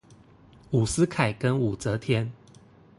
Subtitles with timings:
[0.71, 2.33] 伍思凱跟武則天